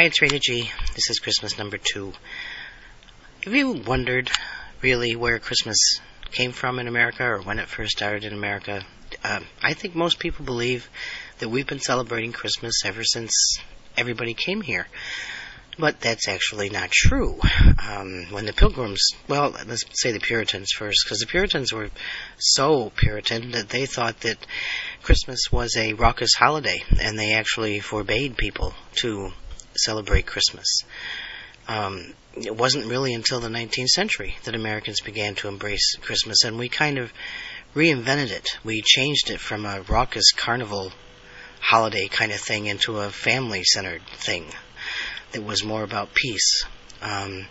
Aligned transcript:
Hi, 0.00 0.06
it's 0.06 0.22
Rita 0.22 0.38
G. 0.38 0.70
This 0.94 1.10
is 1.10 1.18
Christmas 1.18 1.58
number 1.58 1.76
two. 1.76 2.14
Have 3.44 3.52
you 3.54 3.72
wondered, 3.72 4.30
really, 4.80 5.14
where 5.14 5.38
Christmas 5.38 5.76
came 6.32 6.52
from 6.52 6.78
in 6.78 6.88
America 6.88 7.22
or 7.22 7.42
when 7.42 7.58
it 7.58 7.68
first 7.68 7.98
started 7.98 8.24
in 8.24 8.32
America? 8.32 8.82
Um, 9.22 9.44
I 9.62 9.74
think 9.74 9.94
most 9.94 10.18
people 10.18 10.46
believe 10.46 10.88
that 11.40 11.50
we've 11.50 11.66
been 11.66 11.80
celebrating 11.80 12.32
Christmas 12.32 12.82
ever 12.86 13.04
since 13.04 13.58
everybody 13.94 14.32
came 14.32 14.62
here. 14.62 14.86
But 15.78 16.00
that's 16.00 16.28
actually 16.28 16.70
not 16.70 16.90
true. 16.90 17.38
Um, 17.86 18.28
when 18.30 18.46
the 18.46 18.54
Pilgrims, 18.54 19.06
well, 19.28 19.50
let's 19.50 19.84
say 20.00 20.12
the 20.12 20.20
Puritans 20.20 20.72
first, 20.72 21.04
because 21.04 21.18
the 21.18 21.26
Puritans 21.26 21.74
were 21.74 21.90
so 22.38 22.88
Puritan 22.96 23.50
that 23.50 23.68
they 23.68 23.84
thought 23.84 24.20
that 24.20 24.38
Christmas 25.02 25.52
was 25.52 25.76
a 25.76 25.92
raucous 25.92 26.32
holiday, 26.32 26.82
and 26.98 27.18
they 27.18 27.34
actually 27.34 27.80
forbade 27.80 28.38
people 28.38 28.72
to 29.02 29.32
celebrate 29.76 30.26
Christmas. 30.26 30.84
Um, 31.68 32.14
it 32.36 32.56
wasn't 32.56 32.86
really 32.86 33.14
until 33.14 33.40
the 33.40 33.48
19th 33.48 33.88
century 33.88 34.36
that 34.44 34.54
Americans 34.54 35.00
began 35.00 35.34
to 35.36 35.48
embrace 35.48 35.96
Christmas, 36.00 36.44
and 36.44 36.58
we 36.58 36.68
kind 36.68 36.98
of 36.98 37.12
reinvented 37.74 38.30
it. 38.30 38.58
We 38.64 38.82
changed 38.82 39.30
it 39.30 39.40
from 39.40 39.64
a 39.64 39.82
raucous 39.82 40.32
carnival 40.32 40.92
holiday 41.60 42.08
kind 42.08 42.32
of 42.32 42.40
thing 42.40 42.66
into 42.66 42.98
a 42.98 43.10
family 43.10 43.62
centered 43.64 44.02
thing 44.14 44.46
that 45.32 45.44
was 45.44 45.62
more 45.62 45.82
about 45.82 46.14
peace. 46.14 46.64
Um, 47.02 47.46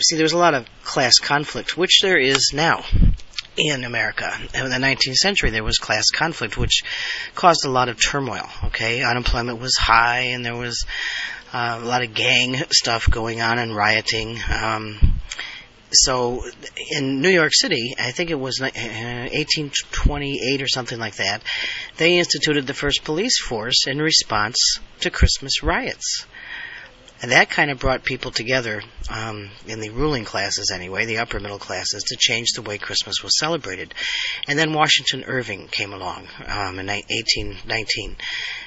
see, 0.00 0.16
there 0.16 0.24
was 0.24 0.32
a 0.32 0.38
lot 0.38 0.54
of 0.54 0.66
class 0.84 1.18
conflict, 1.18 1.76
which 1.76 2.00
there 2.02 2.18
is 2.18 2.50
now 2.52 2.84
in 3.56 3.84
America. 3.84 4.32
In 4.54 4.70
the 4.70 4.76
19th 4.76 5.14
century, 5.14 5.50
there 5.50 5.64
was 5.64 5.78
class 5.78 6.10
conflict, 6.10 6.56
which 6.56 6.82
caused 7.34 7.64
a 7.64 7.70
lot 7.70 7.88
of 7.88 7.98
turmoil. 8.02 8.48
Okay, 8.64 9.02
unemployment 9.02 9.60
was 9.60 9.76
high, 9.76 10.32
and 10.32 10.44
there 10.44 10.56
was 10.56 10.86
uh, 11.52 11.78
a 11.80 11.84
lot 11.84 12.02
of 12.02 12.14
gang 12.14 12.56
stuff 12.70 13.10
going 13.10 13.40
on 13.40 13.58
and 13.58 13.74
rioting. 13.74 14.38
Um, 14.50 15.20
so 15.92 16.44
in 16.90 17.20
New 17.20 17.30
York 17.30 17.52
City, 17.54 17.94
I 17.98 18.10
think 18.10 18.30
it 18.30 18.38
was 18.38 18.60
1828 18.60 20.60
uh, 20.60 20.64
or 20.64 20.68
something 20.68 20.98
like 20.98 21.16
that, 21.16 21.42
they 21.96 22.18
instituted 22.18 22.66
the 22.66 22.74
first 22.74 23.04
police 23.04 23.40
force 23.40 23.86
in 23.86 23.98
response 23.98 24.80
to 25.00 25.10
Christmas 25.10 25.62
riots. 25.62 26.26
And 27.22 27.32
that 27.32 27.48
kind 27.48 27.70
of 27.70 27.78
brought 27.78 28.04
people 28.04 28.30
together, 28.30 28.82
um, 29.08 29.50
in 29.66 29.80
the 29.80 29.88
ruling 29.88 30.24
classes 30.24 30.70
anyway, 30.70 31.06
the 31.06 31.18
upper 31.18 31.40
middle 31.40 31.58
classes, 31.58 32.02
to 32.04 32.16
change 32.16 32.52
the 32.52 32.62
way 32.62 32.76
Christmas 32.76 33.22
was 33.22 33.38
celebrated. 33.38 33.94
And 34.46 34.58
then 34.58 34.74
Washington 34.74 35.24
Irving 35.24 35.68
came 35.68 35.94
along 35.94 36.28
um, 36.46 36.78
in 36.78 36.86
1819, 36.88 38.16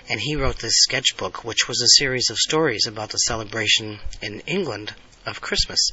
and 0.10 0.20
he 0.20 0.36
wrote 0.36 0.58
this 0.58 0.82
sketchbook, 0.82 1.44
which 1.44 1.68
was 1.68 1.82
a 1.82 2.00
series 2.00 2.32
of 2.32 2.38
stories 2.38 2.88
about 2.88 3.10
the 3.10 3.18
celebration 3.18 4.00
in 4.22 4.40
England 4.42 4.94
of 5.28 5.42
Christmas. 5.42 5.92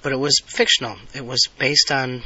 But 0.00 0.12
it 0.12 0.18
was 0.18 0.40
fictional. 0.46 0.96
It 1.14 1.26
was 1.26 1.46
based 1.58 1.92
on 1.92 2.22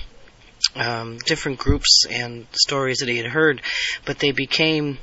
um, 0.76 1.18
different 1.18 1.58
groups 1.58 2.06
and 2.08 2.46
stories 2.52 2.98
that 2.98 3.08
he 3.08 3.16
had 3.16 3.26
heard, 3.26 3.60
but 4.04 4.20
they 4.20 4.30
became 4.30 4.98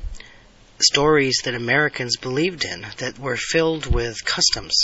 stories 0.80 1.41
that 1.44 1.55
Americans 1.55 2.17
believed 2.17 2.66
in 2.66 2.85
that 2.97 3.19
were 3.19 3.38
filled 3.38 3.85
with 3.85 4.23
customs 4.25 4.75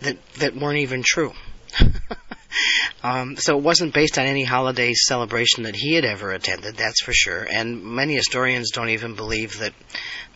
that 0.00 0.16
that 0.34 0.56
weren't 0.56 0.80
even 0.80 1.02
true. 1.02 1.32
um, 3.02 3.36
so 3.36 3.56
it 3.56 3.62
wasn't 3.62 3.94
based 3.94 4.18
on 4.18 4.26
any 4.26 4.44
holiday 4.44 4.92
celebration 4.92 5.64
that 5.64 5.76
he 5.76 5.94
had 5.94 6.04
ever 6.04 6.32
attended, 6.32 6.76
that's 6.76 7.02
for 7.02 7.12
sure. 7.12 7.46
And 7.50 7.82
many 7.82 8.14
historians 8.14 8.70
don't 8.70 8.90
even 8.90 9.14
believe 9.14 9.58
that 9.58 9.72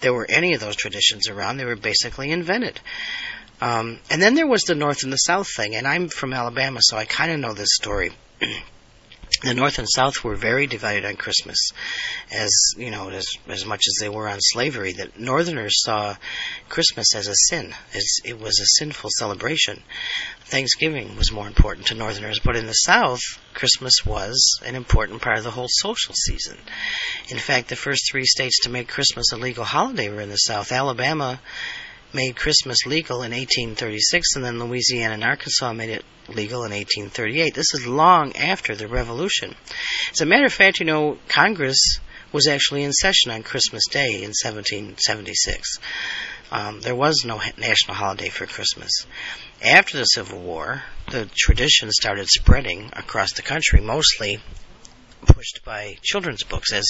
there 0.00 0.14
were 0.14 0.26
any 0.28 0.54
of 0.54 0.60
those 0.60 0.76
traditions 0.76 1.28
around. 1.28 1.56
They 1.56 1.64
were 1.64 1.76
basically 1.76 2.30
invented. 2.30 2.80
Um, 3.60 4.00
and 4.10 4.20
then 4.20 4.34
there 4.34 4.46
was 4.46 4.62
the 4.62 4.74
North 4.74 5.02
and 5.02 5.12
the 5.12 5.16
South 5.16 5.48
thing, 5.54 5.74
and 5.74 5.86
I'm 5.86 6.08
from 6.08 6.32
Alabama, 6.32 6.80
so 6.82 6.96
I 6.96 7.06
kind 7.06 7.32
of 7.32 7.40
know 7.40 7.54
this 7.54 7.74
story. 7.74 8.12
the 9.42 9.54
North 9.54 9.78
and 9.78 9.88
South 9.88 10.24
were 10.24 10.34
very 10.34 10.66
divided 10.66 11.04
on 11.04 11.16
Christmas, 11.16 11.70
as 12.32 12.52
you 12.76 12.90
know, 12.90 13.10
as 13.10 13.28
as 13.48 13.66
much 13.66 13.82
as 13.86 13.96
they 14.00 14.08
were 14.08 14.28
on 14.28 14.38
slavery. 14.40 14.92
That 14.92 15.18
Northerners 15.18 15.82
saw 15.82 16.16
Christmas 16.68 17.14
as 17.14 17.28
a 17.28 17.34
sin, 17.34 17.74
as 17.94 18.20
it 18.24 18.40
was 18.40 18.58
a 18.58 18.66
sinful 18.66 19.10
celebration. 19.18 19.82
Thanksgiving 20.46 21.16
was 21.16 21.32
more 21.32 21.46
important 21.46 21.88
to 21.88 21.94
Northerners, 21.94 22.40
but 22.40 22.56
in 22.56 22.66
the 22.66 22.72
South, 22.72 23.20
Christmas 23.52 24.06
was 24.06 24.60
an 24.64 24.74
important 24.74 25.20
part 25.20 25.38
of 25.38 25.44
the 25.44 25.50
whole 25.50 25.68
social 25.68 26.14
season. 26.14 26.56
In 27.28 27.38
fact, 27.38 27.68
the 27.68 27.76
first 27.76 28.10
three 28.10 28.24
states 28.24 28.60
to 28.60 28.70
make 28.70 28.88
Christmas 28.88 29.32
a 29.32 29.36
legal 29.36 29.64
holiday 29.64 30.08
were 30.08 30.22
in 30.22 30.30
the 30.30 30.36
South: 30.36 30.72
Alabama 30.72 31.40
made 32.12 32.36
Christmas 32.36 32.86
legal 32.86 33.18
in 33.18 33.32
1836, 33.32 34.36
and 34.36 34.44
then 34.44 34.58
Louisiana 34.58 35.14
and 35.14 35.24
Arkansas 35.24 35.72
made 35.72 35.90
it 35.90 36.04
legal 36.28 36.64
in 36.64 36.72
1838. 36.72 37.54
This 37.54 37.74
is 37.74 37.86
long 37.86 38.34
after 38.36 38.74
the 38.74 38.88
Revolution. 38.88 39.54
As 40.12 40.20
a 40.20 40.26
matter 40.26 40.46
of 40.46 40.52
fact, 40.52 40.80
you 40.80 40.86
know, 40.86 41.18
Congress 41.28 41.98
was 42.32 42.48
actually 42.48 42.82
in 42.82 42.92
session 42.92 43.30
on 43.30 43.42
Christmas 43.42 43.86
Day 43.88 44.16
in 44.16 44.32
1776. 44.32 45.78
Um, 46.50 46.80
there 46.80 46.94
was 46.94 47.24
no 47.24 47.40
national 47.56 47.96
holiday 47.96 48.28
for 48.28 48.46
Christmas. 48.46 48.90
After 49.62 49.98
the 49.98 50.04
Civil 50.04 50.40
War, 50.40 50.82
the 51.10 51.28
tradition 51.36 51.90
started 51.90 52.28
spreading 52.28 52.90
across 52.92 53.32
the 53.32 53.42
country, 53.42 53.80
mostly 53.80 54.38
pushed 55.26 55.60
by 55.64 55.96
children's 56.02 56.42
books. 56.42 56.72
As 56.72 56.86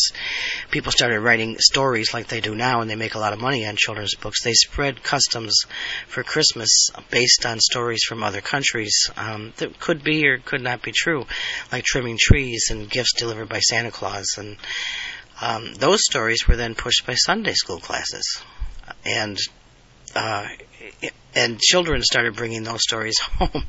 people 0.71 0.93
started 0.93 1.21
writing 1.21 1.57
stories 1.59 2.15
like 2.15 2.29
they 2.29 2.41
do 2.41 2.55
now, 2.55 2.81
and 2.81 2.91
they 2.91 2.97
make 2.97 3.15
a 3.15 3.19
lot 3.19 3.33
of 3.33 3.41
money 3.41 3.67
on 3.67 3.77
children's 3.77 4.15
books, 4.15 4.43
they 4.43 4.53
spread 4.53 5.03
customs 5.03 5.65
for 6.07 6.23
Christmas 6.23 6.91
based 7.11 7.45
on 7.47 7.59
stories 7.61 8.03
from 8.05 8.23
other 8.23 8.41
countries 8.41 9.11
um, 9.17 9.53
that 9.57 9.81
could 9.81 10.05
be 10.05 10.27
or 10.27 10.39
could 10.39 10.63
not 10.63 10.83
be 10.83 10.93
true, 10.93 11.27
like 11.73 11.85
trimming 11.85 12.19
trees 12.21 12.69
and 12.71 12.91
gifts 12.91 13.15
delivered 13.15 13.49
by 13.49 13.61
Santa 13.61 13.91
Claus. 13.91 14.37
And 14.39 14.57
um, 15.41 15.75
those 15.75 16.01
stories 16.03 16.47
were 16.47 16.57
then 16.57 16.75
pushed 16.75 17.07
by 17.07 17.15
Sunday 17.15 17.55
school 17.55 17.79
classes. 17.79 18.43
And 19.05 19.39
uh, 20.15 20.47
and 21.37 21.61
children 21.61 22.01
started 22.03 22.35
bringing 22.35 22.63
those 22.65 22.83
stories 22.83 23.19
home. 23.21 23.65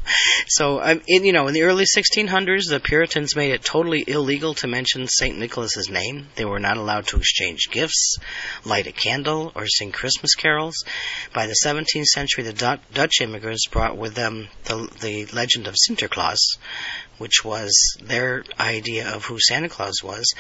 So, 0.47 0.81
um, 0.81 1.01
in, 1.05 1.25
you 1.25 1.33
know, 1.33 1.47
in 1.47 1.53
the 1.53 1.63
early 1.63 1.83
1600s, 1.83 2.69
the 2.69 2.79
Puritans 2.79 3.35
made 3.35 3.51
it 3.51 3.63
totally 3.63 4.05
illegal 4.07 4.53
to 4.55 4.67
mention 4.67 5.05
St. 5.05 5.37
Nicholas's 5.37 5.89
name. 5.89 6.27
They 6.35 6.45
were 6.45 6.59
not 6.59 6.77
allowed 6.77 7.07
to 7.07 7.17
exchange 7.17 7.69
gifts, 7.69 8.17
light 8.63 8.87
a 8.87 8.93
candle, 8.93 9.51
or 9.53 9.67
sing 9.67 9.91
Christmas 9.91 10.33
carols. 10.35 10.85
By 11.33 11.47
the 11.47 11.57
17th 11.65 12.05
century, 12.05 12.45
the 12.45 12.79
Dutch 12.93 13.21
immigrants 13.21 13.67
brought 13.67 13.97
with 13.97 14.15
them 14.15 14.47
the, 14.63 14.89
the 15.01 15.25
legend 15.35 15.67
of 15.67 15.75
Sinterklaas, 15.75 16.57
which 17.17 17.43
was 17.43 17.97
their 18.01 18.45
idea 18.57 19.13
of 19.13 19.25
who 19.25 19.39
Santa 19.39 19.67
Claus 19.67 20.01
was. 20.01 20.33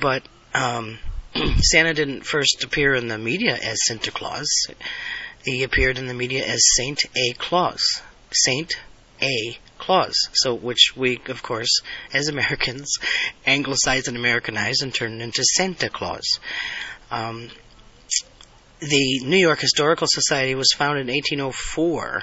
But 0.00 0.22
um, 0.54 0.98
Santa 1.60 1.92
didn't 1.92 2.24
first 2.24 2.64
appear 2.64 2.94
in 2.94 3.08
the 3.08 3.18
media 3.18 3.56
as 3.56 3.84
Santa 3.84 4.10
Claus. 4.10 4.48
He 5.44 5.64
appeared 5.64 5.98
in 5.98 6.06
the 6.06 6.14
media 6.14 6.46
as 6.46 6.62
Saint 6.76 7.04
A. 7.16 7.32
Claus. 7.34 7.82
Saint 8.32 8.74
A. 9.20 9.58
Claus. 9.78 10.14
So, 10.34 10.54
which 10.54 10.96
we, 10.96 11.20
of 11.26 11.42
course, 11.42 11.80
as 12.12 12.28
Americans, 12.28 12.98
anglicized 13.46 14.08
and 14.08 14.16
Americanized 14.16 14.82
and 14.82 14.94
turned 14.94 15.20
into 15.20 15.42
Santa 15.44 15.88
Claus. 15.88 16.38
Um, 17.10 17.50
the 18.80 19.20
New 19.24 19.36
York 19.36 19.60
Historical 19.60 20.06
Society 20.08 20.54
was 20.54 20.72
founded 20.72 21.08
in 21.08 21.14
1804, 21.14 22.22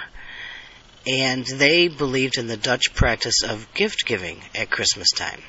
and 1.08 1.46
they 1.46 1.88
believed 1.88 2.38
in 2.38 2.48
the 2.48 2.58
Dutch 2.58 2.94
practice 2.94 3.44
of 3.44 3.74
gift 3.74 4.06
giving 4.06 4.42
at 4.56 4.70
Christmas 4.70 5.10
time. 5.12 5.42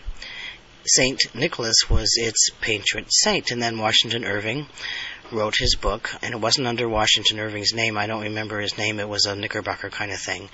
Saint 0.87 1.35
Nicholas 1.35 1.91
was 1.91 2.11
its 2.17 2.51
patron 2.61 3.07
saint, 3.09 3.51
and 3.51 3.63
then 3.63 3.79
Washington 3.79 4.25
Irving 4.25 4.67
wrote 5.33 5.55
his 5.59 5.77
book, 5.77 6.11
and 6.23 6.33
it 6.33 6.41
wasn't 6.41 6.67
under 6.67 6.89
Washington 6.89 7.39
Irving's 7.39 7.73
name. 7.73 7.97
I 7.99 8.07
don't 8.07 8.23
remember 8.23 8.61
his 8.61 8.77
name. 8.77 9.01
It 9.01 9.09
was 9.09 9.27
a 9.27 9.37
Knickerbocker 9.37 9.91
kind 9.91 10.13
of 10.13 10.19
thing, 10.19 10.49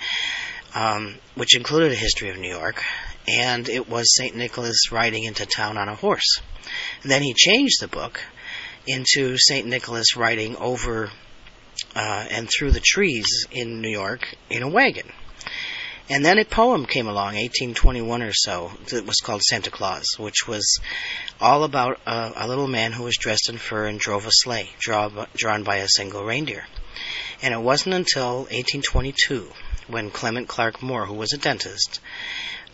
um, 0.75 1.15
which 1.35 1.55
included 1.55 1.91
a 1.91 1.95
history 1.95 2.29
of 2.29 2.37
New 2.37 2.49
York, 2.49 2.83
and 3.27 3.67
it 3.67 3.89
was 3.89 4.15
St. 4.15 4.35
Nicholas 4.35 4.91
riding 4.91 5.23
into 5.23 5.45
town 5.45 5.77
on 5.77 5.89
a 5.89 5.95
horse. 5.95 6.41
And 7.01 7.11
then 7.11 7.23
he 7.23 7.33
changed 7.33 7.81
the 7.81 7.87
book 7.87 8.21
into 8.85 9.37
St. 9.37 9.67
Nicholas 9.67 10.15
riding 10.15 10.55
over 10.57 11.11
uh, 11.95 12.25
and 12.29 12.49
through 12.49 12.71
the 12.71 12.79
trees 12.79 13.45
in 13.51 13.81
New 13.81 13.89
York 13.89 14.35
in 14.49 14.63
a 14.63 14.69
wagon. 14.69 15.11
And 16.09 16.23
then 16.23 16.39
a 16.39 16.45
poem 16.45 16.85
came 16.85 17.07
along, 17.07 17.35
1821 17.35 18.21
or 18.21 18.31
so, 18.31 18.71
that 18.89 19.05
was 19.05 19.17
called 19.17 19.41
Santa 19.43 19.69
Claus, 19.69 20.05
which 20.17 20.47
was 20.47 20.79
all 21.41 21.65
about 21.65 21.99
a, 22.05 22.31
a 22.35 22.47
little 22.47 22.67
man 22.67 22.93
who 22.93 23.03
was 23.03 23.17
dressed 23.17 23.49
in 23.49 23.57
fur 23.57 23.87
and 23.87 23.99
drove 23.99 24.25
a 24.25 24.31
sleigh, 24.31 24.69
draw, 24.79 25.25
drawn 25.35 25.63
by 25.63 25.77
a 25.77 25.87
single 25.89 26.23
reindeer. 26.23 26.65
And 27.41 27.53
it 27.53 27.59
wasn't 27.59 27.95
until 27.95 28.43
1822 28.43 29.51
when 29.87 30.09
Clement 30.09 30.47
Clarke 30.47 30.81
Moore, 30.81 31.05
who 31.05 31.13
was 31.13 31.33
a 31.33 31.37
dentist, 31.37 31.99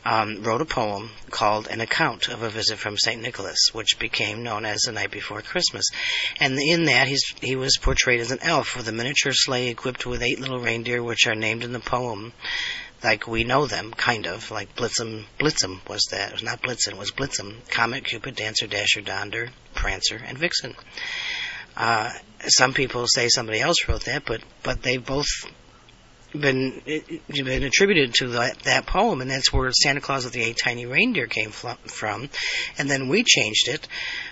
um, 0.05 0.43
wrote 0.43 0.61
a 0.61 0.65
poem 0.65 1.09
called 1.31 1.67
An 1.67 1.81
Account 1.81 2.27
of 2.27 2.43
a 2.43 2.49
Visit 2.49 2.77
from 2.77 2.97
St. 2.97 3.21
Nicholas, 3.21 3.69
which 3.71 3.97
became 3.99 4.43
known 4.43 4.65
as 4.65 4.81
The 4.81 4.91
Night 4.91 5.11
Before 5.11 5.41
Christmas. 5.41 5.85
And 6.39 6.59
in 6.59 6.85
that, 6.85 7.07
he 7.41 7.55
was 7.55 7.77
portrayed 7.77 8.19
as 8.19 8.31
an 8.31 8.39
elf 8.41 8.75
with 8.75 8.87
a 8.87 8.91
miniature 8.91 9.33
sleigh 9.33 9.69
equipped 9.69 10.05
with 10.05 10.21
eight 10.21 10.39
little 10.39 10.59
reindeer, 10.59 11.01
which 11.01 11.25
are 11.25 11.35
named 11.35 11.63
in 11.63 11.73
the 11.73 11.79
poem 11.79 12.33
like 13.03 13.27
we 13.27 13.43
know 13.43 13.65
them, 13.65 13.91
kind 13.91 14.27
of, 14.27 14.49
like 14.51 14.75
Blitzum. 14.75 15.25
Blitzum 15.39 15.87
was 15.89 16.07
that. 16.11 16.29
It 16.29 16.33
was 16.33 16.43
not 16.43 16.61
Blitzen, 16.61 16.93
it 16.93 16.97
was 16.97 17.11
Blitzum. 17.11 17.55
Comet, 17.69 18.05
Cupid, 18.05 18.35
Dancer, 18.35 18.67
Dasher, 18.67 19.01
Donder, 19.01 19.49
Prancer, 19.73 20.21
and 20.25 20.37
Vixen. 20.37 20.75
Uh, 21.75 22.11
some 22.47 22.73
people 22.73 23.05
say 23.07 23.29
somebody 23.29 23.59
else 23.59 23.87
wrote 23.87 24.05
that, 24.05 24.25
but 24.25 24.41
but 24.61 24.81
they've 24.83 25.03
both 25.03 25.27
been 26.33 26.81
been 27.27 27.63
attributed 27.63 28.13
to 28.15 28.29
that, 28.29 28.59
that 28.59 28.85
poem, 28.85 29.21
and 29.21 29.29
that's 29.29 29.51
where 29.51 29.71
Santa 29.71 30.01
Claus 30.01 30.23
with 30.23 30.33
the 30.33 30.43
Eight 30.43 30.57
Tiny 30.57 30.85
Reindeer 30.85 31.27
came 31.27 31.51
from. 31.51 32.29
And 32.77 32.89
then 32.89 33.07
we 33.07 33.23
changed 33.23 33.67
it, 33.67 33.87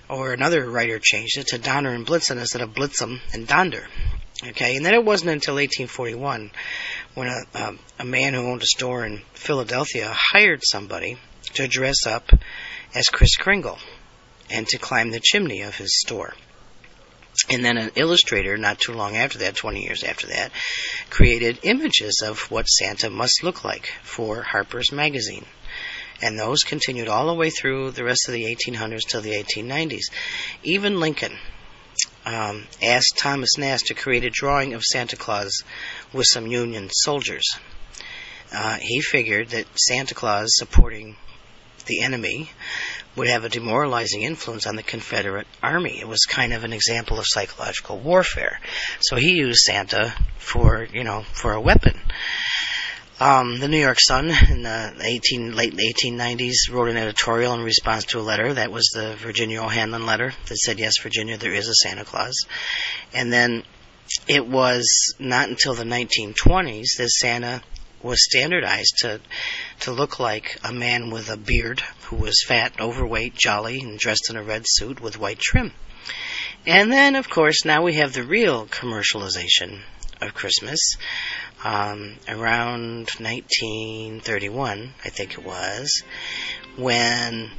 or 0.09 0.33
another 0.33 0.69
writer 0.69 0.99
changed 1.01 1.37
it 1.37 1.47
to 1.47 1.57
Donner 1.57 1.93
and 1.93 2.05
Blitzen 2.05 2.39
instead 2.39 2.61
of 2.61 2.73
Blitzum 2.73 3.19
and 3.33 3.47
Donder. 3.47 3.87
Okay, 4.43 4.75
and 4.75 4.83
then 4.83 4.95
it 4.95 5.05
wasn't 5.05 5.29
until 5.29 5.55
1841 5.55 6.51
when 7.13 7.27
a, 7.27 7.41
a, 7.53 7.73
a 7.99 8.05
man 8.05 8.33
who 8.33 8.47
owned 8.47 8.61
a 8.61 8.65
store 8.65 9.05
in 9.05 9.21
Philadelphia 9.33 10.11
hired 10.13 10.61
somebody 10.63 11.17
to 11.53 11.67
dress 11.67 12.05
up 12.07 12.31
as 12.93 13.07
Kris 13.07 13.35
Kringle 13.35 13.79
and 14.49 14.67
to 14.67 14.77
climb 14.77 15.11
the 15.11 15.19
chimney 15.19 15.61
of 15.61 15.75
his 15.75 15.99
store. 15.99 16.33
And 17.49 17.63
then 17.63 17.77
an 17.77 17.91
illustrator, 17.95 18.57
not 18.57 18.79
too 18.79 18.93
long 18.93 19.15
after 19.15 19.39
that, 19.39 19.55
20 19.55 19.83
years 19.83 20.03
after 20.03 20.27
that, 20.27 20.51
created 21.09 21.59
images 21.63 22.21
of 22.25 22.39
what 22.51 22.65
Santa 22.65 23.09
must 23.09 23.43
look 23.43 23.63
like 23.63 23.87
for 24.03 24.41
Harper's 24.43 24.91
Magazine. 24.91 25.45
And 26.21 26.37
those 26.37 26.59
continued 26.63 27.07
all 27.07 27.27
the 27.27 27.33
way 27.33 27.49
through 27.49 27.91
the 27.91 28.03
rest 28.03 28.27
of 28.27 28.33
the 28.33 28.43
1800s 28.43 29.07
till 29.07 29.21
the 29.21 29.31
1890s. 29.31 30.11
Even 30.63 30.99
Lincoln 30.99 31.37
um, 32.25 32.65
asked 32.81 33.17
Thomas 33.17 33.57
Nast 33.57 33.87
to 33.87 33.93
create 33.93 34.23
a 34.23 34.29
drawing 34.29 34.73
of 34.73 34.83
Santa 34.83 35.15
Claus 35.15 35.63
with 36.13 36.25
some 36.27 36.47
Union 36.47 36.89
soldiers. 36.91 37.45
Uh, 38.53 38.77
he 38.81 39.01
figured 39.01 39.49
that 39.49 39.65
Santa 39.77 40.13
Claus 40.13 40.49
supporting 40.51 41.15
the 41.85 42.01
enemy 42.01 42.49
would 43.15 43.27
have 43.27 43.43
a 43.43 43.49
demoralizing 43.49 44.21
influence 44.21 44.67
on 44.67 44.75
the 44.75 44.83
Confederate 44.83 45.47
Army. 45.61 45.99
It 45.99 46.07
was 46.07 46.25
kind 46.27 46.53
of 46.53 46.63
an 46.63 46.73
example 46.73 47.19
of 47.19 47.25
psychological 47.27 47.97
warfare. 47.97 48.59
So 49.01 49.15
he 49.15 49.31
used 49.31 49.59
Santa 49.59 50.13
for, 50.37 50.87
you 50.93 51.03
know, 51.03 51.23
for 51.33 51.53
a 51.53 51.61
weapon. 51.61 51.99
Um, 53.21 53.59
the 53.59 53.67
New 53.67 53.77
York 53.79 53.99
Sun 53.99 54.31
in 54.49 54.63
the 54.63 54.95
18, 54.99 55.55
late 55.55 55.75
1890s 55.75 56.71
wrote 56.71 56.89
an 56.89 56.97
editorial 56.97 57.53
in 57.53 57.61
response 57.61 58.05
to 58.05 58.19
a 58.19 58.23
letter. 58.23 58.51
That 58.51 58.71
was 58.71 58.89
the 58.95 59.15
Virginia 59.15 59.61
O'Hanlon 59.61 60.07
letter 60.07 60.33
that 60.47 60.57
said, 60.57 60.79
yes, 60.79 60.93
Virginia, 61.03 61.37
there 61.37 61.53
is 61.53 61.67
a 61.67 61.75
Santa 61.75 62.03
Claus. 62.03 62.33
And 63.13 63.31
then 63.31 63.61
it 64.27 64.47
was 64.47 65.13
not 65.19 65.49
until 65.49 65.75
the 65.75 65.83
1920s 65.83 66.97
that 66.97 67.11
Santa 67.11 67.61
was 68.01 68.25
standardized 68.25 68.97
to 69.01 69.21
to 69.81 69.91
look 69.91 70.19
like 70.19 70.57
a 70.63 70.73
man 70.73 71.11
with 71.11 71.29
a 71.29 71.37
beard 71.37 71.81
who 72.05 72.15
was 72.15 72.43
fat, 72.47 72.73
overweight, 72.81 73.35
jolly, 73.35 73.81
and 73.81 73.99
dressed 73.99 74.31
in 74.31 74.35
a 74.35 74.41
red 74.41 74.63
suit 74.65 74.99
with 74.99 75.19
white 75.19 75.37
trim. 75.37 75.73
And 76.65 76.91
then, 76.91 77.15
of 77.15 77.29
course, 77.29 77.65
now 77.65 77.83
we 77.83 77.93
have 77.93 78.13
the 78.13 78.23
real 78.23 78.65
commercialization 78.65 79.81
of 80.21 80.33
Christmas. 80.33 80.95
Um, 81.63 82.17
around 82.27 83.11
1931, 83.19 84.93
I 85.05 85.09
think 85.09 85.33
it 85.33 85.45
was, 85.45 86.01
when 86.75 87.51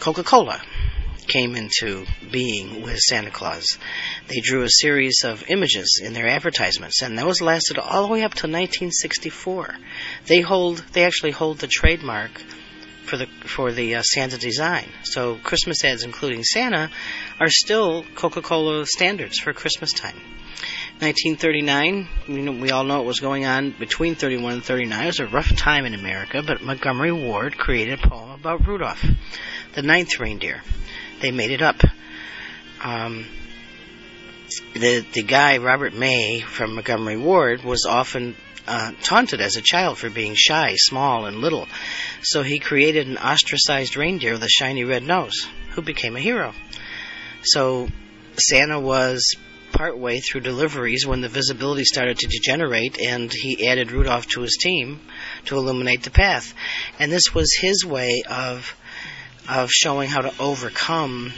Coca-Cola 0.00 0.60
came 1.26 1.56
into 1.56 2.04
being 2.30 2.82
with 2.82 2.98
Santa 2.98 3.30
Claus. 3.30 3.78
They 4.28 4.40
drew 4.40 4.62
a 4.62 4.68
series 4.68 5.24
of 5.24 5.44
images 5.48 6.00
in 6.02 6.12
their 6.12 6.26
advertisements, 6.26 7.02
and 7.02 7.18
those 7.18 7.40
lasted 7.40 7.78
all 7.78 8.06
the 8.06 8.12
way 8.12 8.22
up 8.22 8.34
to 8.34 8.46
1964. 8.46 9.74
They 10.26 10.40
hold, 10.40 10.78
they 10.92 11.04
actually 11.04 11.30
hold 11.30 11.58
the 11.58 11.66
trademark 11.66 12.30
for 13.06 13.16
the 13.16 13.26
for 13.44 13.72
the 13.72 13.96
uh, 13.96 14.02
Santa 14.02 14.38
design. 14.38 14.88
So 15.02 15.36
Christmas 15.36 15.84
ads, 15.84 16.04
including 16.04 16.42
Santa, 16.42 16.90
are 17.38 17.50
still 17.50 18.04
Coca-Cola 18.14 18.86
standards 18.86 19.38
for 19.38 19.52
Christmas 19.52 19.92
time. 19.92 20.20
1939, 21.04 22.08
you 22.28 22.42
know, 22.42 22.52
we 22.52 22.70
all 22.70 22.84
know 22.84 22.96
what 22.96 23.04
was 23.04 23.20
going 23.20 23.44
on 23.44 23.72
between 23.78 24.14
31 24.14 24.54
and 24.54 24.64
39. 24.64 25.02
It 25.02 25.06
was 25.06 25.20
a 25.20 25.26
rough 25.26 25.54
time 25.54 25.84
in 25.84 25.92
America, 25.92 26.42
but 26.42 26.62
Montgomery 26.62 27.12
Ward 27.12 27.58
created 27.58 28.00
a 28.02 28.08
poem 28.08 28.30
about 28.30 28.66
Rudolph, 28.66 29.04
the 29.74 29.82
ninth 29.82 30.18
reindeer 30.18 30.62
they 31.20 31.30
made 31.30 31.50
it 31.50 31.62
up. 31.62 31.80
Um, 32.82 33.26
the 34.74 35.04
the 35.12 35.22
guy 35.22 35.58
Robert 35.58 35.94
May 35.94 36.40
from 36.40 36.74
Montgomery 36.74 37.16
Ward 37.16 37.64
was 37.64 37.86
often 37.86 38.36
uh, 38.66 38.92
taunted 39.02 39.40
as 39.40 39.56
a 39.56 39.62
child 39.62 39.98
for 39.98 40.10
being 40.10 40.34
shy, 40.34 40.74
small, 40.76 41.26
and 41.26 41.38
little. 41.38 41.66
So 42.22 42.42
he 42.42 42.58
created 42.58 43.08
an 43.08 43.18
ostracized 43.18 43.96
reindeer 43.96 44.32
with 44.32 44.42
a 44.42 44.48
shiny 44.48 44.84
red 44.84 45.02
nose, 45.02 45.46
who 45.70 45.82
became 45.82 46.16
a 46.16 46.20
hero. 46.20 46.52
So 47.42 47.88
Santa 48.36 48.80
was 48.80 49.36
partway 49.74 50.20
through 50.20 50.40
deliveries 50.40 51.06
when 51.06 51.20
the 51.20 51.28
visibility 51.28 51.84
started 51.84 52.16
to 52.18 52.28
degenerate, 52.28 52.98
and 53.00 53.30
he 53.32 53.68
added 53.68 53.90
Rudolph 53.90 54.26
to 54.28 54.40
his 54.40 54.56
team 54.56 55.00
to 55.46 55.56
illuminate 55.56 56.04
the 56.04 56.10
path. 56.10 56.54
And 56.98 57.12
this 57.12 57.34
was 57.34 57.54
his 57.60 57.84
way 57.84 58.22
of 58.28 58.74
of 59.46 59.70
showing 59.70 60.08
how 60.08 60.22
to 60.22 60.32
overcome 60.40 61.30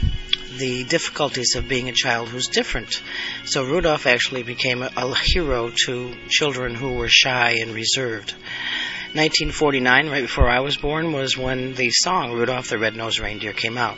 the 0.57 0.85
difficulties 0.85 1.55
of 1.55 1.67
being 1.67 1.89
a 1.89 1.93
child 1.93 2.29
who's 2.29 2.47
different. 2.47 3.01
So 3.43 3.65
Rudolph 3.65 4.07
actually 4.07 4.43
became 4.43 4.81
a, 4.81 4.89
a 4.95 5.13
hero 5.13 5.71
to 5.85 6.15
children 6.29 6.73
who 6.73 6.93
were 6.93 7.09
shy 7.09 7.57
and 7.61 7.73
reserved. 7.73 8.31
1949, 9.13 10.09
right 10.09 10.21
before 10.21 10.49
I 10.49 10.61
was 10.61 10.77
born, 10.77 11.11
was 11.11 11.37
when 11.37 11.73
the 11.73 11.89
song 11.91 12.31
Rudolph 12.31 12.69
the 12.69 12.77
Red-Nosed 12.77 13.19
Reindeer 13.19 13.53
came 13.53 13.77
out. 13.77 13.97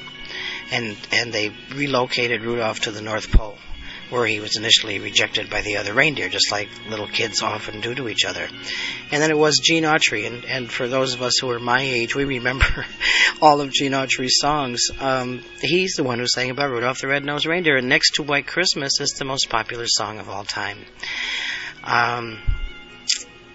And, 0.72 0.98
and 1.12 1.32
they 1.32 1.52
relocated 1.74 2.42
Rudolph 2.42 2.82
to 2.82 2.92
the 2.92 3.02
North 3.02 3.32
Pole 3.32 3.58
where 4.10 4.26
he 4.26 4.40
was 4.40 4.58
initially 4.58 5.00
rejected 5.00 5.50
by 5.50 5.62
the 5.62 5.78
other 5.78 5.94
reindeer, 5.94 6.30
just 6.30 6.52
like 6.52 6.70
little 6.90 7.08
kids 7.08 7.42
often 7.42 7.82
do 7.82 7.94
to 7.96 8.10
each 8.10 8.26
other. 8.26 8.48
And 9.12 9.22
then 9.22 9.32
it 9.32 9.38
was 9.38 9.60
Gene 9.62 9.84
Autry, 9.84 10.26
and, 10.26 10.46
and 10.46 10.72
for 10.72 10.88
those 10.88 11.14
of 11.14 11.22
us 11.22 11.38
who 11.40 11.50
are 11.52 11.60
my 11.60 11.82
age, 11.82 12.16
we 12.16 12.26
remember 12.26 12.86
all 13.42 13.62
of 13.62 13.72
Gene 13.72 13.92
Autry's 13.92 14.38
songs. 14.40 14.82
Um, 15.00 15.44
he's 15.62 15.96
the 15.96 16.04
one 16.04 16.20
who 16.20 16.28
sang 16.28 16.50
about 16.50 16.72
Rudolph 16.72 17.02
the 17.02 17.08
Red-Nosed 17.08 17.46
Reindeer, 17.46 17.78
and 17.78 17.90
Next 17.90 18.16
to 18.16 18.24
White 18.24 18.48
Christmas 18.48 19.00
is 19.00 19.16
the 19.18 19.26
most 19.26 19.50
popular 19.50 19.86
song 19.88 20.20
of 20.20 20.30
all 20.30 20.44
time. 20.44 20.80
Um, 21.84 22.40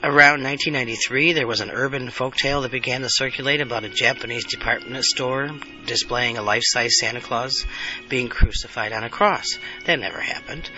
Around 0.05 0.43
1993, 0.43 1.32
there 1.32 1.46
was 1.46 1.63
an 1.63 1.70
urban 1.70 2.11
folk 2.11 2.37
tale 2.37 2.61
that 2.61 2.70
began 2.70 3.01
to 3.01 3.08
circulate 3.08 3.63
about 3.63 3.84
a 3.84 3.89
Japanese 3.89 4.44
department 4.44 5.03
store 5.03 5.51
displaying 5.87 6.37
a 6.37 6.43
life-size 6.43 6.99
Santa 6.99 7.23
Claus 7.23 7.65
being 8.11 8.29
crucified 8.29 8.93
on 8.93 9.03
a 9.03 9.08
cross. 9.08 9.58
That 9.87 9.99
never 9.99 10.20
happened. 10.20 10.69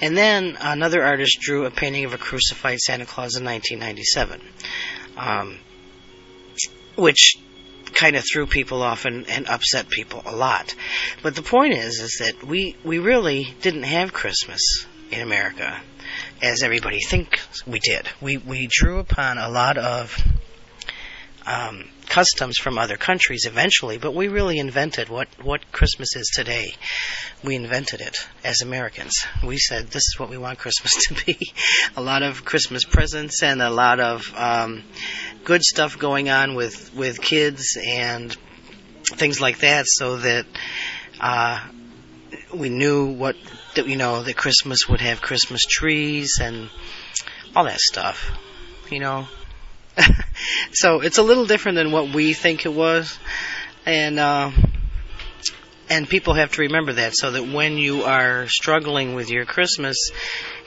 And 0.00 0.16
then 0.16 0.56
another 0.60 1.02
artist 1.02 1.40
drew 1.40 1.66
a 1.66 1.72
painting 1.72 2.04
of 2.04 2.14
a 2.14 2.18
crucified 2.18 2.78
Santa 2.78 3.04
Claus 3.04 3.34
in 3.36 3.44
1997, 3.44 4.40
um, 5.16 5.58
which 6.94 7.34
kind 7.94 8.14
of 8.14 8.22
threw 8.32 8.46
people 8.46 8.82
off 8.82 9.06
and, 9.06 9.28
and 9.28 9.48
upset 9.48 9.88
people 9.88 10.22
a 10.24 10.36
lot. 10.36 10.72
But 11.24 11.34
the 11.34 11.42
point 11.42 11.74
is, 11.74 11.98
is 11.98 12.18
that 12.20 12.44
we, 12.46 12.76
we 12.84 13.00
really 13.00 13.56
didn't 13.60 13.82
have 13.82 14.12
Christmas 14.12 14.86
in 15.10 15.20
America 15.20 15.80
as 16.42 16.62
everybody 16.62 17.00
thinks 17.00 17.66
we 17.66 17.78
did. 17.78 18.08
We 18.20 18.36
we 18.36 18.68
drew 18.70 18.98
upon 18.98 19.38
a 19.38 19.48
lot 19.48 19.78
of 19.78 20.16
um, 21.46 21.88
customs 22.08 22.58
from 22.58 22.78
other 22.78 22.96
countries 22.96 23.46
eventually, 23.46 23.98
but 23.98 24.14
we 24.14 24.28
really 24.28 24.58
invented 24.58 25.08
what 25.08 25.28
what 25.42 25.72
Christmas 25.72 26.14
is 26.14 26.30
today. 26.34 26.74
We 27.42 27.54
invented 27.54 28.00
it 28.00 28.16
as 28.44 28.60
Americans. 28.60 29.12
We 29.44 29.58
said 29.58 29.88
this 29.88 30.02
is 30.02 30.16
what 30.18 30.28
we 30.28 30.38
want 30.38 30.58
Christmas 30.58 30.92
to 31.08 31.24
be: 31.24 31.38
a 31.96 32.02
lot 32.02 32.22
of 32.22 32.44
Christmas 32.44 32.84
presents 32.84 33.42
and 33.42 33.62
a 33.62 33.70
lot 33.70 34.00
of 34.00 34.32
um, 34.36 34.84
good 35.44 35.62
stuff 35.62 35.98
going 35.98 36.28
on 36.28 36.54
with 36.54 36.94
with 36.94 37.20
kids 37.20 37.78
and 37.82 38.36
things 39.14 39.40
like 39.40 39.58
that, 39.60 39.86
so 39.88 40.18
that. 40.18 40.46
Uh, 41.20 41.60
we 42.52 42.68
knew 42.68 43.06
what 43.06 43.36
that 43.74 43.86
you 43.88 43.96
know 43.96 44.22
that 44.22 44.36
Christmas 44.36 44.88
would 44.88 45.00
have 45.00 45.20
Christmas 45.20 45.62
trees 45.62 46.38
and 46.40 46.70
all 47.54 47.64
that 47.64 47.80
stuff, 47.80 48.30
you 48.90 49.00
know. 49.00 49.26
so 50.72 51.00
it's 51.00 51.18
a 51.18 51.22
little 51.22 51.46
different 51.46 51.76
than 51.76 51.92
what 51.92 52.14
we 52.14 52.32
think 52.32 52.64
it 52.66 52.72
was, 52.72 53.18
and 53.84 54.18
uh, 54.18 54.50
and 55.88 56.08
people 56.08 56.34
have 56.34 56.52
to 56.52 56.62
remember 56.62 56.94
that 56.94 57.14
so 57.14 57.30
that 57.30 57.48
when 57.48 57.78
you 57.78 58.02
are 58.04 58.46
struggling 58.48 59.14
with 59.14 59.30
your 59.30 59.44
Christmas 59.44 60.10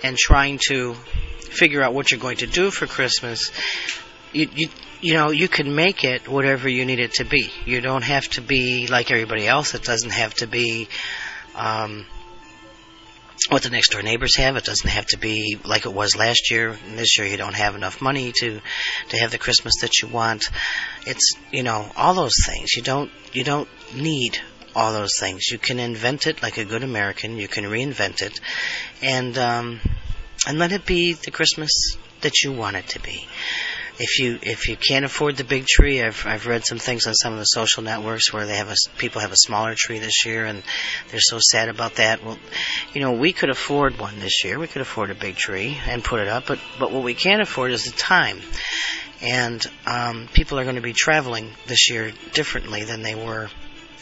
and 0.03 0.17
trying 0.17 0.59
to 0.67 0.93
figure 1.39 1.81
out 1.81 1.93
what 1.93 2.11
you're 2.11 2.19
going 2.19 2.37
to 2.37 2.47
do 2.47 2.71
for 2.71 2.87
Christmas, 2.87 3.51
you, 4.33 4.47
you 4.53 4.69
you 5.01 5.13
know 5.13 5.31
you 5.31 5.47
can 5.47 5.75
make 5.75 6.03
it 6.03 6.27
whatever 6.27 6.69
you 6.69 6.85
need 6.85 6.99
it 6.99 7.13
to 7.13 7.23
be. 7.23 7.51
You 7.65 7.81
don't 7.81 8.03
have 8.03 8.27
to 8.29 8.41
be 8.41 8.87
like 8.87 9.11
everybody 9.11 9.47
else. 9.47 9.73
It 9.73 9.83
doesn't 9.83 10.11
have 10.11 10.33
to 10.35 10.47
be 10.47 10.87
um, 11.55 12.05
what 13.49 13.63
the 13.63 13.69
next 13.69 13.91
door 13.91 14.01
neighbors 14.01 14.35
have. 14.37 14.55
It 14.55 14.65
doesn't 14.65 14.89
have 14.89 15.07
to 15.07 15.17
be 15.17 15.59
like 15.65 15.85
it 15.85 15.93
was 15.93 16.15
last 16.15 16.51
year. 16.51 16.77
This 16.95 17.17
year 17.17 17.27
you 17.27 17.37
don't 17.37 17.55
have 17.55 17.75
enough 17.75 18.01
money 18.01 18.31
to 18.39 18.61
to 19.09 19.17
have 19.17 19.31
the 19.31 19.37
Christmas 19.37 19.73
that 19.81 20.01
you 20.01 20.07
want. 20.07 20.49
It's 21.05 21.33
you 21.51 21.63
know 21.63 21.89
all 21.95 22.13
those 22.13 22.35
things. 22.45 22.73
You 22.75 22.83
don't 22.83 23.11
you 23.33 23.43
don't 23.43 23.69
need 23.95 24.39
all 24.75 24.93
those 24.93 25.17
things. 25.19 25.47
You 25.49 25.57
can 25.57 25.79
invent 25.79 26.27
it 26.27 26.41
like 26.41 26.57
a 26.57 26.65
good 26.65 26.83
American. 26.83 27.37
You 27.37 27.47
can 27.47 27.65
reinvent 27.65 28.21
it, 28.21 28.39
and 29.01 29.37
um, 29.37 29.79
and 30.47 30.59
let 30.59 30.71
it 30.71 30.85
be 30.85 31.13
the 31.13 31.31
Christmas 31.31 31.97
that 32.21 32.43
you 32.43 32.51
want 32.51 32.75
it 32.75 32.87
to 32.89 32.99
be 32.99 33.27
if 34.01 34.17
you 34.17 34.39
if 34.41 34.67
you 34.67 34.75
can't 34.75 35.05
afford 35.05 35.37
the 35.37 35.43
big 35.43 35.67
tree, 35.67 36.01
I've 36.01 36.25
I've 36.25 36.47
read 36.47 36.65
some 36.65 36.79
things 36.79 37.05
on 37.05 37.13
some 37.13 37.33
of 37.33 37.39
the 37.39 37.45
social 37.45 37.83
networks 37.83 38.33
where 38.33 38.47
they 38.47 38.57
have 38.57 38.69
a 38.69 38.75
people 38.97 39.21
have 39.21 39.31
a 39.31 39.37
smaller 39.37 39.75
tree 39.77 39.99
this 39.99 40.25
year 40.25 40.45
and 40.45 40.63
they're 41.09 41.19
so 41.21 41.37
sad 41.39 41.69
about 41.69 41.95
that. 41.95 42.23
Well, 42.25 42.39
you 42.93 43.01
know, 43.01 43.11
we 43.11 43.31
could 43.31 43.49
afford 43.49 43.99
one 43.99 44.19
this 44.19 44.43
year. 44.43 44.57
We 44.57 44.67
could 44.67 44.81
afford 44.81 45.11
a 45.11 45.15
big 45.15 45.35
tree 45.35 45.77
and 45.87 46.03
put 46.03 46.19
it 46.19 46.27
up, 46.27 46.47
but 46.47 46.59
but 46.79 46.91
what 46.91 47.03
we 47.03 47.13
can't 47.13 47.41
afford 47.41 47.71
is 47.71 47.85
the 47.85 47.91
time. 47.91 48.41
And 49.21 49.63
um, 49.85 50.27
people 50.33 50.59
are 50.59 50.63
going 50.63 50.77
to 50.77 50.81
be 50.81 50.93
traveling 50.93 51.51
this 51.67 51.91
year 51.91 52.11
differently 52.33 52.83
than 52.83 53.03
they 53.03 53.13
were 53.13 53.49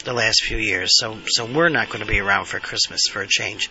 the 0.04 0.12
last 0.12 0.42
few 0.42 0.56
years. 0.56 0.92
So 0.94 1.18
so 1.26 1.44
we're 1.44 1.68
not 1.68 1.88
going 1.88 2.00
to 2.00 2.10
be 2.10 2.20
around 2.20 2.46
for 2.46 2.58
Christmas 2.60 3.02
for 3.10 3.22
a 3.22 3.26
change. 3.26 3.70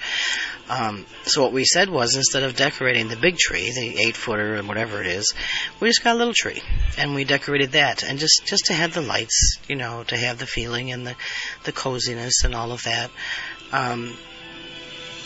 Um, 0.70 1.06
so 1.24 1.42
what 1.42 1.52
we 1.52 1.66
said 1.66 1.90
was 1.90 2.16
instead 2.16 2.44
of 2.44 2.56
decorating 2.56 3.08
the 3.08 3.16
big 3.16 3.38
tree, 3.38 3.72
the 3.72 4.00
eight 4.00 4.16
footer 4.16 4.58
or 4.58 4.64
whatever 4.64 5.02
it 5.02 5.08
is, 5.08 5.34
we 5.80 5.90
just 5.90 6.04
got 6.04 6.16
a 6.16 6.18
little 6.18 6.34
tree 6.34 6.62
and 6.98 7.16
we 7.16 7.24
decorated 7.24 7.72
that 7.74 8.04
and 8.04 8.20
just 8.20 8.42
just 8.46 8.66
to 8.66 8.74
have 8.74 8.94
the 8.94 9.02
lights, 9.02 9.60
you 9.68 9.76
know, 9.76 10.04
to 10.06 10.18
have 10.18 10.38
the 10.38 10.46
feeling 10.46 10.92
and 10.92 11.06
the 11.06 11.16
the 11.64 11.72
coziness 11.72 12.44
and 12.44 12.56
all 12.56 12.72
of 12.72 12.84
that. 12.84 13.10
Um, 13.72 14.16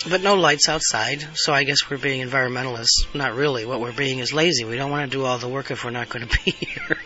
but 0.10 0.22
no 0.22 0.36
lights 0.36 0.68
outside, 0.68 1.26
so 1.34 1.54
I 1.54 1.64
guess 1.64 1.90
we're 1.90 1.98
being 1.98 2.28
environmentalists. 2.28 3.14
Not 3.14 3.36
really. 3.36 3.66
What 3.66 3.80
we're 3.80 3.94
being 3.94 4.20
is 4.20 4.34
lazy. 4.34 4.66
We 4.66 4.76
don't 4.76 4.92
want 4.92 5.10
to 5.10 5.18
do 5.18 5.24
all 5.26 5.38
the 5.38 5.48
work 5.48 5.72
if 5.72 5.84
we're 5.84 5.92
not 5.92 6.10
going 6.10 6.28
to 6.28 6.40
be 6.44 6.52
here. 6.52 7.00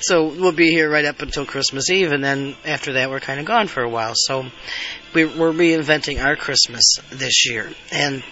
so 0.00 0.28
we'll 0.28 0.52
be 0.52 0.70
here 0.70 0.90
right 0.90 1.04
up 1.04 1.22
until 1.22 1.46
Christmas 1.46 1.90
Eve, 1.90 2.12
and 2.12 2.22
then 2.22 2.56
after 2.64 2.94
that, 2.94 3.10
we're 3.10 3.20
kind 3.20 3.40
of 3.40 3.46
gone 3.46 3.68
for 3.68 3.82
a 3.82 3.88
while. 3.88 4.12
So 4.14 4.46
we're 5.14 5.28
reinventing 5.28 6.22
our 6.22 6.36
Christmas 6.36 6.84
this 7.10 7.48
year. 7.48 7.72
And 7.90 8.22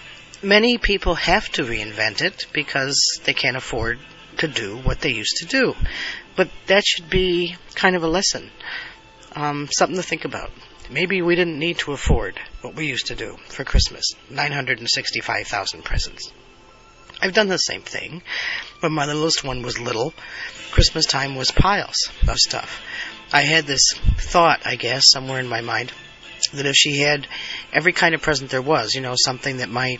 many 0.41 0.77
people 0.77 1.15
have 1.15 1.49
to 1.53 1.63
reinvent 1.63 2.21
it 2.21 2.47
because 2.53 3.19
they 3.25 3.33
can't 3.33 3.57
afford 3.57 3.99
to 4.37 4.47
do 4.47 4.77
what 4.77 5.01
they 5.01 5.13
used 5.13 5.37
to 5.37 5.45
do. 5.45 5.75
But 6.35 6.49
that 6.67 6.85
should 6.85 7.09
be 7.09 7.55
kind 7.73 7.95
of 7.95 8.03
a 8.03 8.07
lesson, 8.07 8.51
um, 9.35 9.67
something 9.71 9.97
to 9.97 10.03
think 10.03 10.25
about. 10.25 10.51
Maybe 10.89 11.21
we 11.21 11.35
didn't 11.35 11.59
need 11.59 11.79
to 11.79 11.91
afford 11.91 12.39
what 12.61 12.75
we 12.75 12.87
used 12.87 13.07
to 13.07 13.15
do 13.15 13.37
for 13.49 13.63
Christmas 13.65 14.05
965,000 14.29 15.83
presents. 15.83 16.31
I've 17.21 17.33
done 17.33 17.47
the 17.47 17.57
same 17.57 17.81
thing. 17.81 18.21
When 18.79 18.93
my 18.93 19.05
littlest 19.05 19.43
one 19.43 19.63
was 19.63 19.79
little, 19.79 20.13
Christmas 20.71 21.05
time 21.05 21.35
was 21.35 21.51
piles 21.51 22.09
of 22.27 22.37
stuff. 22.37 22.81
I 23.33 23.41
had 23.41 23.65
this 23.65 23.91
thought, 24.17 24.61
I 24.65 24.75
guess, 24.75 25.09
somewhere 25.09 25.39
in 25.39 25.47
my 25.47 25.61
mind, 25.61 25.91
that 26.53 26.65
if 26.65 26.75
she 26.75 26.99
had 26.99 27.27
every 27.73 27.91
kind 27.91 28.15
of 28.15 28.21
present 28.21 28.51
there 28.51 28.61
was, 28.61 28.93
you 28.93 29.01
know, 29.01 29.15
something 29.17 29.57
that 29.57 29.69
might 29.69 29.99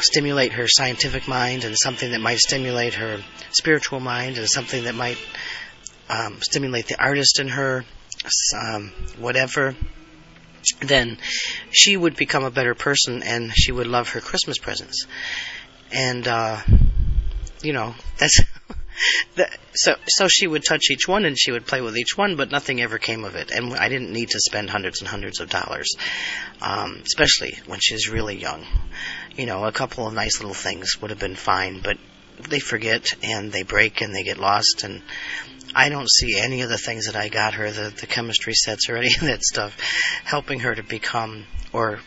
stimulate 0.00 0.52
her 0.52 0.66
scientific 0.68 1.28
mind 1.28 1.64
and 1.64 1.76
something 1.78 2.10
that 2.10 2.20
might 2.20 2.38
stimulate 2.38 2.94
her 2.94 3.22
spiritual 3.52 4.00
mind 4.00 4.38
and 4.38 4.48
something 4.48 4.84
that 4.84 4.94
might 4.94 5.18
um, 6.08 6.40
stimulate 6.42 6.88
the 6.88 7.00
artist 7.02 7.40
in 7.40 7.48
her, 7.48 7.84
um, 8.60 8.92
whatever, 9.18 9.74
then 10.80 11.18
she 11.70 11.96
would 11.96 12.16
become 12.16 12.44
a 12.44 12.50
better 12.50 12.74
person 12.74 13.22
and 13.22 13.52
she 13.54 13.72
would 13.72 13.86
love 13.86 14.10
her 14.10 14.20
Christmas 14.20 14.58
presents. 14.58 15.06
And, 15.92 16.26
uh, 16.26 16.60
you 17.62 17.72
know, 17.72 17.94
that's, 18.18 18.40
that, 19.36 19.58
so, 19.74 19.94
so 20.06 20.28
she 20.28 20.46
would 20.46 20.64
touch 20.64 20.90
each 20.90 21.08
one 21.08 21.24
and 21.24 21.38
she 21.38 21.52
would 21.52 21.66
play 21.66 21.80
with 21.80 21.96
each 21.96 22.16
one, 22.16 22.36
but 22.36 22.50
nothing 22.50 22.80
ever 22.80 22.98
came 22.98 23.24
of 23.24 23.34
it. 23.34 23.50
And 23.50 23.74
I 23.74 23.88
didn't 23.88 24.12
need 24.12 24.30
to 24.30 24.40
spend 24.40 24.70
hundreds 24.70 25.00
and 25.00 25.08
hundreds 25.08 25.40
of 25.40 25.50
dollars, 25.50 25.94
um, 26.60 27.02
especially 27.04 27.58
when 27.66 27.80
she's 27.80 28.08
really 28.08 28.38
young. 28.38 28.64
You 29.36 29.46
know, 29.46 29.64
a 29.64 29.72
couple 29.72 30.06
of 30.06 30.14
nice 30.14 30.40
little 30.40 30.54
things 30.54 31.00
would 31.00 31.10
have 31.10 31.20
been 31.20 31.36
fine, 31.36 31.80
but 31.82 31.98
they 32.48 32.58
forget 32.58 33.14
and 33.22 33.52
they 33.52 33.62
break 33.62 34.00
and 34.00 34.14
they 34.14 34.22
get 34.22 34.38
lost 34.38 34.82
and 34.84 35.02
I 35.74 35.88
don't 35.88 36.10
see 36.10 36.38
any 36.38 36.62
of 36.62 36.68
the 36.68 36.78
things 36.78 37.06
that 37.06 37.16
I 37.16 37.28
got 37.28 37.54
her, 37.54 37.70
the, 37.70 37.90
the 37.90 38.06
chemistry 38.06 38.54
sets 38.54 38.88
or 38.88 38.96
any 38.98 39.14
of 39.14 39.20
that 39.20 39.42
stuff, 39.42 39.76
helping 40.24 40.60
her 40.60 40.74
to 40.74 40.82
become 40.82 41.46
or 41.72 42.00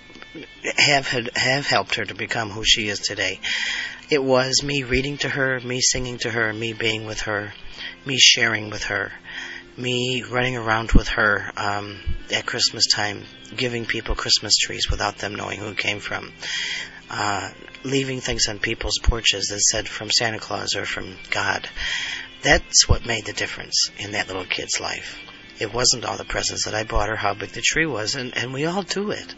have 0.78 1.08
had, 1.08 1.30
have 1.36 1.68
helped 1.68 1.96
her 1.96 2.06
to 2.06 2.16
become 2.16 2.50
who 2.50 2.64
she 2.66 2.88
is 2.88 3.00
today. 3.00 3.40
It 4.10 4.24
was 4.24 4.64
me 4.64 4.84
reading 4.84 5.18
to 5.20 5.30
her, 5.30 5.60
me 5.62 5.80
singing 5.82 6.18
to 6.20 6.30
her, 6.30 6.54
me 6.54 6.74
being 6.74 7.06
with 7.06 7.22
her, 7.22 7.54
me 8.06 8.18
sharing 8.18 8.70
with 8.70 8.84
her, 8.86 9.12
me 9.78 10.24
running 10.24 10.58
around 10.58 10.92
with 10.92 11.08
her 11.10 11.52
um, 11.56 12.00
at 12.32 12.46
Christmas 12.46 12.88
time, 12.88 13.24
giving 13.56 13.86
people 13.86 14.16
Christmas 14.16 14.56
trees 14.56 14.90
without 14.90 15.18
them 15.18 15.36
knowing 15.36 15.60
who 15.60 15.70
it 15.70 15.78
came 15.78 16.00
from. 16.00 16.32
Uh, 17.10 17.50
leaving 17.84 18.22
things 18.22 18.48
on 18.48 18.60
people's 18.60 19.00
porches 19.04 19.48
that 19.48 19.60
said 19.60 19.88
from 19.88 20.10
Santa 20.10 20.40
Claus 20.40 20.76
or 20.76 20.86
from 20.86 21.16
God. 21.30 21.68
That's 22.44 22.88
what 22.88 23.06
made 23.06 23.26
the 23.26 23.34
difference 23.34 23.90
in 23.98 24.12
that 24.12 24.28
little 24.28 24.46
kid's 24.46 24.80
life. 24.80 25.18
It 25.60 25.74
wasn't 25.74 26.04
all 26.04 26.18
the 26.18 26.26
presents 26.26 26.66
that 26.66 26.74
I 26.74 26.84
bought 26.84 27.10
or 27.10 27.16
how 27.16 27.34
big 27.34 27.52
the 27.52 27.62
tree 27.62 27.86
was, 27.86 28.16
and, 28.16 28.36
and 28.36 28.54
we 28.54 28.66
all 28.66 28.82
do 28.82 29.12
it. 29.12 29.34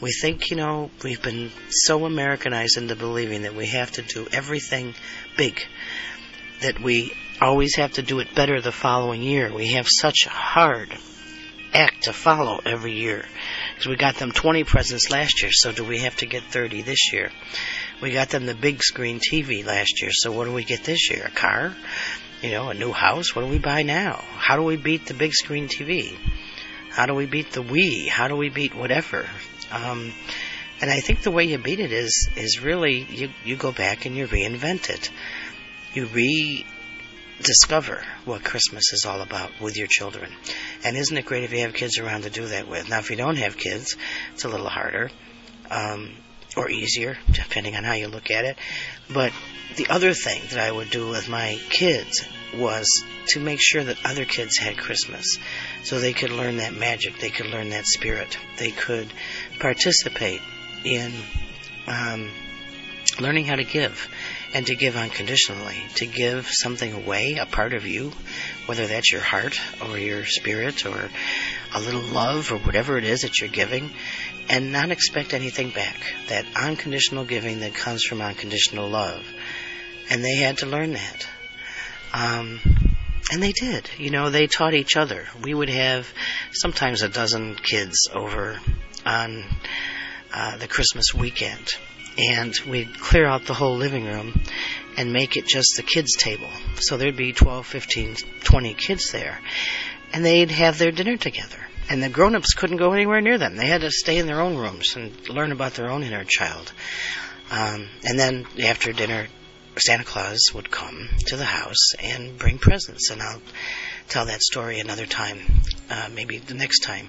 We 0.00 0.10
think, 0.10 0.50
you 0.50 0.56
know, 0.56 0.90
we've 1.04 1.22
been 1.22 1.52
so 1.70 2.04
Americanized 2.04 2.78
into 2.78 2.96
believing 2.96 3.42
that 3.42 3.54
we 3.54 3.66
have 3.66 3.92
to 3.92 4.02
do 4.02 4.26
everything 4.32 4.94
big, 5.36 5.60
that 6.62 6.80
we 6.80 7.12
always 7.40 7.76
have 7.76 7.92
to 7.92 8.02
do 8.02 8.18
it 8.18 8.34
better 8.34 8.60
the 8.60 8.72
following 8.72 9.22
year. 9.22 9.52
We 9.52 9.72
have 9.72 9.86
such 9.88 10.26
a 10.26 10.30
hard 10.30 10.96
act 11.72 12.04
to 12.04 12.12
follow 12.12 12.60
every 12.64 12.94
year. 12.94 13.24
Because 13.74 13.86
we 13.86 13.96
got 13.96 14.16
them 14.16 14.32
20 14.32 14.64
presents 14.64 15.10
last 15.10 15.42
year, 15.42 15.52
so 15.52 15.70
do 15.70 15.84
we 15.84 15.98
have 16.00 16.16
to 16.16 16.26
get 16.26 16.42
30 16.44 16.82
this 16.82 17.12
year? 17.12 17.30
We 18.00 18.12
got 18.12 18.30
them 18.30 18.46
the 18.46 18.54
big 18.54 18.82
screen 18.82 19.20
TV 19.20 19.64
last 19.64 20.00
year, 20.02 20.10
so 20.12 20.32
what 20.32 20.46
do 20.46 20.52
we 20.52 20.64
get 20.64 20.82
this 20.82 21.10
year? 21.10 21.24
A 21.26 21.30
car? 21.30 21.74
You 22.42 22.50
know, 22.52 22.68
a 22.68 22.74
new 22.74 22.92
house? 22.92 23.34
What 23.34 23.42
do 23.42 23.48
we 23.48 23.58
buy 23.58 23.82
now? 23.82 24.22
How 24.36 24.56
do 24.56 24.62
we 24.62 24.76
beat 24.76 25.06
the 25.06 25.14
big 25.14 25.32
screen 25.32 25.68
TV? 25.68 26.16
How 26.90 27.06
do 27.06 27.14
we 27.14 27.26
beat 27.26 27.50
the 27.52 27.62
Wii? 27.62 28.08
How 28.08 28.28
do 28.28 28.36
we 28.36 28.48
beat 28.48 28.74
whatever? 28.74 29.28
Um, 29.72 30.12
and 30.80 30.90
I 30.90 31.00
think 31.00 31.22
the 31.22 31.32
way 31.32 31.44
you 31.44 31.58
beat 31.58 31.80
it 31.80 31.92
is 31.92 32.28
is 32.36 32.60
really 32.60 33.04
you 33.10 33.30
you 33.44 33.56
go 33.56 33.72
back 33.72 34.06
and 34.06 34.16
you 34.16 34.28
reinvent 34.28 34.88
it. 34.88 35.10
You 35.94 36.06
rediscover 36.06 38.04
what 38.24 38.44
Christmas 38.44 38.92
is 38.92 39.04
all 39.04 39.20
about 39.20 39.60
with 39.60 39.76
your 39.76 39.88
children. 39.88 40.32
And 40.84 40.96
isn't 40.96 41.16
it 41.16 41.24
great 41.24 41.42
if 41.42 41.52
you 41.52 41.60
have 41.60 41.74
kids 41.74 41.98
around 41.98 42.22
to 42.22 42.30
do 42.30 42.46
that 42.46 42.68
with? 42.68 42.88
Now, 42.88 42.98
if 42.98 43.10
you 43.10 43.16
don't 43.16 43.36
have 43.36 43.56
kids, 43.56 43.96
it's 44.34 44.44
a 44.44 44.48
little 44.48 44.68
harder. 44.68 45.10
Um, 45.70 46.14
or 46.58 46.68
easier, 46.68 47.16
depending 47.30 47.76
on 47.76 47.84
how 47.84 47.92
you 47.92 48.08
look 48.08 48.32
at 48.32 48.44
it. 48.44 48.58
But 49.08 49.32
the 49.76 49.86
other 49.88 50.12
thing 50.12 50.42
that 50.50 50.58
I 50.58 50.72
would 50.72 50.90
do 50.90 51.08
with 51.08 51.28
my 51.28 51.60
kids 51.70 52.26
was 52.52 53.04
to 53.28 53.40
make 53.40 53.60
sure 53.62 53.84
that 53.84 54.04
other 54.04 54.24
kids 54.24 54.58
had 54.58 54.76
Christmas 54.76 55.38
so 55.84 56.00
they 56.00 56.12
could 56.12 56.30
learn 56.30 56.56
that 56.56 56.74
magic, 56.74 57.18
they 57.20 57.30
could 57.30 57.46
learn 57.46 57.70
that 57.70 57.86
spirit, 57.86 58.36
they 58.56 58.72
could 58.72 59.12
participate 59.60 60.40
in 60.84 61.12
um, 61.86 62.28
learning 63.20 63.44
how 63.44 63.54
to 63.54 63.64
give 63.64 64.08
and 64.54 64.66
to 64.66 64.74
give 64.74 64.96
unconditionally, 64.96 65.76
to 65.94 66.06
give 66.06 66.48
something 66.48 66.92
away, 66.92 67.36
a 67.40 67.46
part 67.46 67.74
of 67.74 67.86
you, 67.86 68.12
whether 68.66 68.86
that's 68.86 69.12
your 69.12 69.20
heart 69.20 69.60
or 69.86 69.98
your 69.98 70.24
spirit 70.24 70.86
or 70.86 71.10
a 71.74 71.80
little 71.80 72.00
love 72.00 72.50
or 72.50 72.58
whatever 72.58 72.96
it 72.96 73.04
is 73.04 73.22
that 73.22 73.40
you're 73.40 73.50
giving, 73.50 73.90
and 74.48 74.72
not 74.72 74.90
expect 74.90 75.34
anything 75.34 75.70
back. 75.70 75.96
That 76.28 76.46
unconditional 76.56 77.24
giving 77.24 77.60
that 77.60 77.74
comes 77.74 78.04
from 78.04 78.20
unconditional 78.20 78.88
love. 78.88 79.22
And 80.10 80.24
they 80.24 80.36
had 80.36 80.58
to 80.58 80.66
learn 80.66 80.92
that. 80.92 81.28
Um, 82.12 82.60
and 83.30 83.42
they 83.42 83.52
did. 83.52 83.90
You 83.98 84.10
know, 84.10 84.30
they 84.30 84.46
taught 84.46 84.74
each 84.74 84.96
other. 84.96 85.26
We 85.42 85.52
would 85.52 85.68
have 85.68 86.08
sometimes 86.52 87.02
a 87.02 87.08
dozen 87.08 87.56
kids 87.56 88.08
over 88.14 88.58
on 89.04 89.44
uh, 90.32 90.56
the 90.56 90.68
Christmas 90.68 91.14
weekend 91.14 91.76
and 92.18 92.52
we'd 92.68 92.98
clear 92.98 93.26
out 93.26 93.44
the 93.44 93.54
whole 93.54 93.76
living 93.76 94.04
room 94.04 94.40
and 94.96 95.12
make 95.12 95.36
it 95.36 95.46
just 95.46 95.74
the 95.76 95.84
kids' 95.84 96.16
table. 96.16 96.48
So 96.74 96.96
there'd 96.96 97.16
be 97.16 97.32
12, 97.32 97.64
15, 97.64 98.16
20 98.42 98.74
kids 98.74 99.12
there. 99.12 99.38
And 100.12 100.24
they'd 100.24 100.50
have 100.50 100.78
their 100.78 100.90
dinner 100.90 101.16
together. 101.16 101.67
And 101.90 102.02
the 102.02 102.08
grown 102.08 102.34
ups 102.34 102.54
couldn't 102.54 102.76
go 102.76 102.92
anywhere 102.92 103.20
near 103.20 103.38
them. 103.38 103.56
They 103.56 103.66
had 103.66 103.80
to 103.80 103.90
stay 103.90 104.18
in 104.18 104.26
their 104.26 104.40
own 104.40 104.56
rooms 104.56 104.94
and 104.96 105.28
learn 105.28 105.52
about 105.52 105.74
their 105.74 105.90
own 105.90 106.02
inner 106.02 106.24
child. 106.24 106.72
Um, 107.50 107.88
and 108.04 108.18
then 108.18 108.46
after 108.62 108.92
dinner, 108.92 109.26
Santa 109.78 110.04
Claus 110.04 110.40
would 110.54 110.70
come 110.70 111.08
to 111.26 111.36
the 111.36 111.44
house 111.44 111.94
and 112.02 112.36
bring 112.36 112.58
presents, 112.58 113.10
and 113.10 113.22
I'll 113.22 113.40
tell 114.08 114.26
that 114.26 114.42
story 114.42 114.80
another 114.80 115.06
time, 115.06 115.40
uh, 115.88 116.08
maybe 116.12 116.38
the 116.38 116.54
next 116.54 116.80
time, 116.80 117.08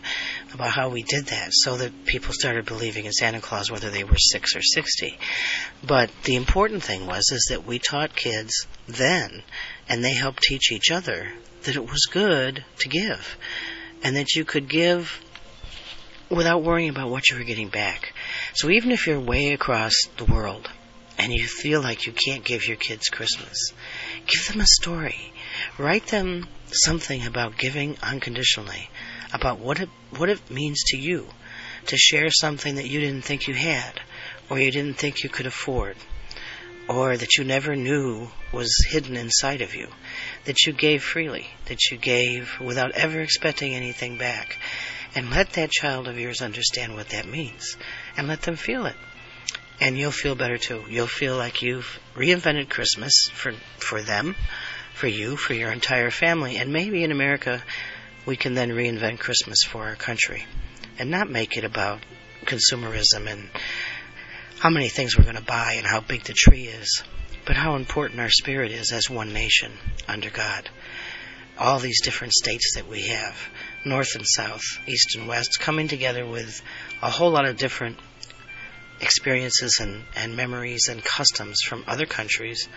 about 0.53 0.69
how 0.71 0.89
we 0.89 1.01
did 1.03 1.27
that 1.27 1.49
so 1.51 1.77
that 1.77 2.05
people 2.05 2.33
started 2.33 2.65
believing 2.65 3.05
in 3.05 3.11
Santa 3.11 3.41
Claus 3.41 3.71
whether 3.71 3.89
they 3.89 4.03
were 4.03 4.17
six 4.17 4.55
or 4.55 4.61
sixty. 4.61 5.17
But 5.85 6.11
the 6.23 6.35
important 6.35 6.83
thing 6.83 7.07
was 7.07 7.31
is 7.31 7.47
that 7.49 7.65
we 7.65 7.79
taught 7.79 8.15
kids 8.15 8.67
then, 8.87 9.43
and 9.87 10.03
they 10.03 10.13
helped 10.13 10.43
teach 10.43 10.71
each 10.71 10.91
other 10.91 11.31
that 11.63 11.75
it 11.75 11.85
was 11.89 12.07
good 12.11 12.63
to 12.79 12.89
give, 12.89 13.37
and 14.03 14.15
that 14.15 14.35
you 14.35 14.45
could 14.45 14.67
give 14.67 15.21
without 16.29 16.63
worrying 16.63 16.89
about 16.89 17.09
what 17.09 17.29
you 17.29 17.37
were 17.37 17.43
getting 17.43 17.69
back. 17.69 18.13
So 18.53 18.69
even 18.69 18.91
if 18.91 19.07
you're 19.07 19.19
way 19.19 19.53
across 19.53 19.93
the 20.17 20.25
world 20.25 20.69
and 21.17 21.33
you 21.33 21.45
feel 21.47 21.81
like 21.81 22.05
you 22.05 22.13
can't 22.13 22.43
give 22.43 22.67
your 22.67 22.77
kids 22.77 23.09
Christmas, 23.09 23.73
give 24.27 24.47
them 24.47 24.61
a 24.61 24.65
story. 24.65 25.33
Write 25.77 26.07
them 26.07 26.47
something 26.71 27.25
about 27.25 27.57
giving 27.57 27.97
unconditionally, 28.01 28.89
about 29.33 29.59
what 29.59 29.79
it, 29.79 29.89
what 30.17 30.29
it 30.29 30.49
means 30.49 30.83
to 30.87 30.97
you 30.97 31.27
to 31.87 31.97
share 31.97 32.29
something 32.29 32.75
that 32.75 32.87
you 32.87 32.99
didn't 32.99 33.23
think 33.23 33.47
you 33.47 33.53
had, 33.53 33.99
or 34.49 34.59
you 34.59 34.71
didn't 34.71 34.97
think 34.97 35.23
you 35.23 35.29
could 35.29 35.45
afford, 35.45 35.95
or 36.89 37.15
that 37.15 37.37
you 37.37 37.43
never 37.43 37.75
knew 37.75 38.27
was 38.51 38.87
hidden 38.89 39.15
inside 39.15 39.61
of 39.61 39.75
you, 39.75 39.87
that 40.45 40.65
you 40.65 40.73
gave 40.73 41.03
freely, 41.03 41.45
that 41.65 41.91
you 41.91 41.97
gave 41.97 42.59
without 42.59 42.91
ever 42.93 43.21
expecting 43.21 43.75
anything 43.75 44.17
back. 44.17 44.57
And 45.13 45.29
let 45.29 45.51
that 45.53 45.71
child 45.71 46.07
of 46.07 46.19
yours 46.19 46.41
understand 46.41 46.95
what 46.95 47.09
that 47.09 47.27
means, 47.27 47.77
and 48.17 48.27
let 48.27 48.41
them 48.41 48.55
feel 48.55 48.87
it. 48.87 48.95
And 49.79 49.97
you'll 49.97 50.11
feel 50.11 50.35
better 50.35 50.57
too. 50.57 50.83
You'll 50.89 51.07
feel 51.07 51.37
like 51.37 51.61
you've 51.61 51.99
reinvented 52.15 52.69
Christmas 52.69 53.13
for, 53.33 53.53
for 53.77 54.01
them, 54.01 54.35
for 54.93 55.07
you, 55.07 55.37
for 55.37 55.53
your 55.53 55.71
entire 55.71 56.11
family, 56.11 56.57
and 56.57 56.73
maybe 56.73 57.03
in 57.03 57.11
America 57.11 57.63
we 58.25 58.35
can 58.35 58.55
then 58.55 58.71
reinvent 58.71 59.19
Christmas 59.19 59.59
for 59.63 59.85
our 59.85 59.95
country 59.95 60.45
and 60.97 61.09
not 61.09 61.29
make 61.29 61.55
it 61.55 61.63
about 61.63 62.01
consumerism 62.45 63.27
and 63.27 63.49
how 64.59 64.69
many 64.69 64.89
things 64.89 65.17
we're 65.17 65.23
going 65.23 65.37
to 65.37 65.41
buy 65.41 65.75
and 65.77 65.87
how 65.87 66.01
big 66.01 66.21
the 66.23 66.33
tree 66.33 66.65
is, 66.65 67.01
but 67.45 67.55
how 67.55 67.77
important 67.77 68.19
our 68.19 68.29
spirit 68.29 68.73
is 68.73 68.91
as 68.91 69.09
one 69.09 69.31
nation 69.31 69.71
under 70.05 70.29
God. 70.29 70.69
All 71.57 71.79
these 71.79 72.01
different 72.01 72.33
states 72.33 72.75
that 72.75 72.85
we 72.85 73.03
have, 73.03 73.37
north 73.85 74.15
and 74.15 74.25
south, 74.27 74.61
east 74.85 75.15
and 75.15 75.29
west, 75.29 75.59
coming 75.61 75.87
together 75.87 76.25
with 76.25 76.61
a 77.01 77.09
whole 77.09 77.31
lot 77.31 77.45
of 77.45 77.55
different 77.55 77.97
experiences 78.99 79.77
and, 79.79 80.03
and 80.17 80.35
memories 80.35 80.89
and 80.89 81.01
customs 81.01 81.61
from 81.65 81.85
other 81.87 82.05
countries, 82.05 82.67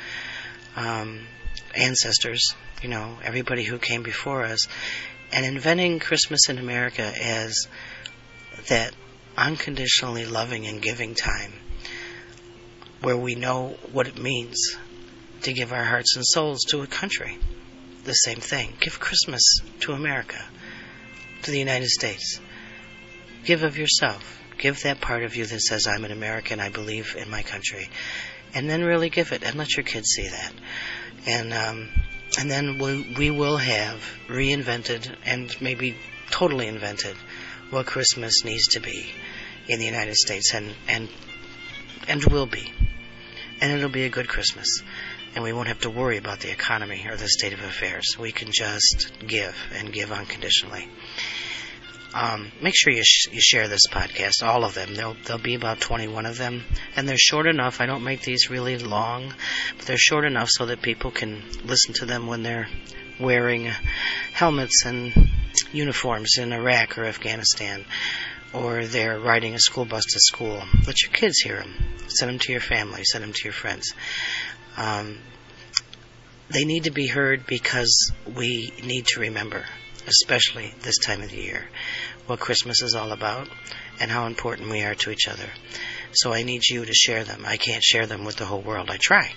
um, 0.77 1.27
ancestors, 1.75 2.55
you 2.81 2.91
know, 2.91 3.19
everybody 3.25 3.65
who 3.65 3.79
came 3.79 4.05
before 4.05 4.45
us, 4.45 4.69
and 5.33 5.45
inventing 5.45 5.99
Christmas 5.99 6.49
in 6.49 6.59
America 6.59 7.13
as 7.21 7.67
that 8.69 8.95
unconditionally 9.37 10.27
loving 10.27 10.69
and 10.69 10.81
giving 10.81 11.17
time 11.17 11.53
where 13.03 13.17
we 13.17 13.35
know 13.35 13.77
what 13.93 14.07
it 14.07 14.19
means 14.19 14.77
to 15.43 15.53
give 15.53 15.73
our 15.73 15.85
hearts 15.85 16.17
and 16.17 16.25
souls 16.25 16.61
to 16.69 16.83
a 16.83 16.87
country. 16.87 17.39
The 18.05 18.13
same 18.13 18.39
thing. 18.39 18.75
Give 18.81 18.99
Christmas 18.99 19.43
to 19.81 19.93
America, 19.93 20.43
to 21.43 21.51
the 21.51 21.59
United 21.59 21.89
States. 21.89 22.41
Give 23.45 23.63
of 23.65 23.77
yourself. 23.77 24.41
Give 24.59 24.81
that 24.83 25.01
part 25.01 25.25
of 25.25 25.35
you 25.35 25.45
that 25.45 25.61
says, 25.61 25.87
I'm 25.87 26.05
an 26.05 26.13
American, 26.13 26.61
I 26.61 26.69
believe 26.69 27.17
in 27.19 27.29
my 27.29 27.43
country. 27.43 27.89
And 28.55 28.69
then 28.69 28.85
really 28.85 29.11
give 29.11 29.33
it 29.33 29.43
and 29.43 29.57
let 29.57 29.77
your 29.77 29.85
kids 29.85 30.09
see 30.11 30.29
that. 30.29 30.53
And, 31.27 31.53
um, 31.53 31.89
and 32.39 32.51
then 32.51 32.79
we, 32.79 33.15
we 33.19 33.31
will 33.31 33.57
have 33.57 34.03
reinvented 34.29 35.17
and 35.25 35.55
maybe 35.61 35.97
totally 36.31 36.69
invented 36.69 37.17
what 37.71 37.87
Christmas 37.87 38.45
needs 38.45 38.69
to 38.69 38.81
be 38.81 39.07
in 39.69 39.79
the 39.79 39.87
United 39.87 40.15
States 40.15 40.55
and, 40.55 40.75
and, 40.89 41.09
and 42.09 42.25
will 42.25 42.47
be. 42.47 42.71
And 43.63 43.73
it'll 43.73 43.89
be 43.89 44.05
a 44.05 44.11
good 44.11 44.29
Christmas. 44.29 44.83
And 45.35 45.45
we 45.45 45.53
won't 45.53 45.69
have 45.69 45.81
to 45.81 45.91
worry 45.91 46.19
about 46.19 46.41
the 46.41 46.51
economy 46.51 47.07
or 47.09 47.17
the 47.17 47.29
state 47.29 47.53
of 47.53 47.61
affairs. 47.61 48.17
We 48.19 48.33
can 48.33 48.49
just 48.53 49.13
give 49.25 49.57
and 49.73 49.93
give 49.93 50.11
unconditionally. 50.11 50.89
Um, 52.13 52.51
make 52.61 52.75
sure 52.77 52.93
you, 52.93 53.05
sh- 53.05 53.29
you 53.33 53.41
share 53.41 53.69
this 53.69 53.87
podcast, 53.89 54.43
all 54.43 54.65
of 54.65 54.75
them. 54.75 54.95
There'll, 54.95 55.17
there'll 55.25 55.41
be 55.41 55.55
about 55.55 55.81
21 55.81 56.27
of 56.27 56.37
them, 56.37 56.65
and 56.97 57.09
they're 57.09 57.17
short 57.17 57.47
enough. 57.47 57.81
I 57.81 57.87
don't 57.87 58.03
make 58.03 58.23
these 58.23 58.51
really 58.51 58.77
long, 58.79 59.33
but 59.79 59.87
they're 59.87 59.97
short 59.97 60.25
enough 60.25 60.49
so 60.51 60.67
that 60.67 60.83
people 60.83 61.13
can 61.13 61.43
listen 61.65 61.95
to 61.95 62.05
them 62.05 62.27
when 62.27 62.43
they're 62.43 62.69
wearing 63.19 63.71
helmets 64.33 64.85
and 64.85 65.31
uniforms 65.73 66.37
in 66.37 66.53
Iraq 66.53 66.99
or 66.99 67.05
Afghanistan, 67.05 67.85
or 68.53 68.87
they're 68.87 69.19
riding 69.19 69.55
a 69.55 69.59
school 69.59 69.85
bus 69.85 70.05
to 70.05 70.21
school. 70.21 70.63
Let 70.87 71.03
your 71.03 71.13
kids 71.13 71.39
hear 71.41 71.59
them. 71.59 71.75
Send 72.09 72.31
them 72.31 72.39
to 72.41 72.53
your 72.53 72.61
family. 72.61 73.05
Send 73.05 73.25
them 73.25 73.33
to 73.33 73.45
your 73.45 73.53
friends. 73.53 73.95
Um, 74.77 75.19
they 76.51 76.65
need 76.65 76.85
to 76.85 76.91
be 76.91 77.07
heard 77.07 77.47
because 77.47 78.13
we 78.27 78.73
need 78.85 79.07
to 79.07 79.21
remember, 79.21 79.65
especially 80.07 80.75
this 80.83 80.99
time 80.99 81.23
of 81.23 81.31
the 81.31 81.37
year, 81.41 81.65
what 82.27 82.41
Christmas 82.41 82.83
is 82.83 82.95
all 82.95 83.13
about 83.13 83.49
and 84.01 84.11
how 84.11 84.27
important 84.27 84.71
we 84.71 84.83
are 84.83 84.95
to 84.97 85.11
each 85.11 85.29
other. 85.29 85.49
So 86.13 86.33
I 86.33 86.43
need 86.43 86.63
you 86.69 86.85
to 86.85 86.93
share 86.93 87.25
them. 87.25 87.45
I 87.47 87.57
can't 87.57 87.83
share 87.83 88.07
them 88.07 88.25
with 88.25 88.37
the 88.37 88.45
whole 88.45 88.61
world. 88.61 88.91
I 88.91 88.99
try, 89.01 89.33